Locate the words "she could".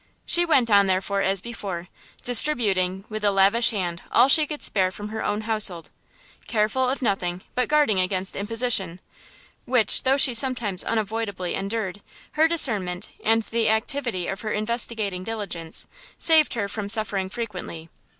4.29-4.63